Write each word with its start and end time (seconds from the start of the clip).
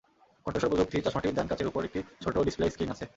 কণ্ঠস্বর 0.45 0.71
প্রযুক্তি 0.71 0.97
চশমাটির 1.05 1.35
ডান 1.35 1.47
কাচের 1.47 1.69
ওপর 1.69 1.81
একটি 1.87 1.99
ছোট 2.23 2.35
ডিসপ্লে 2.47 2.71
স্ক্রিন 2.73 2.89
আছে। 2.95 3.05